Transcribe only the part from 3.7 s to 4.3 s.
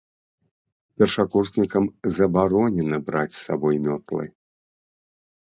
мётлы.